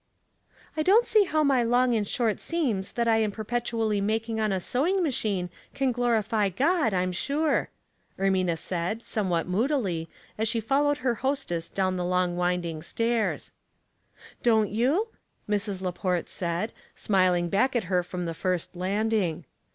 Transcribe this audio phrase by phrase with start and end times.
[0.75, 4.51] ""I don't see how my long and short seams that I am perpetually making on
[4.51, 7.69] a sewing ma chine can glorify God, I'm sure,"
[8.17, 10.09] Ermina said, somewhat moodily,
[10.39, 13.51] as she followed her hostesa down the long winding stairs.
[13.97, 15.09] *' Don't you?"
[15.47, 15.83] Mrs.
[15.83, 19.45] Laport said, smiling back at her from the first landing.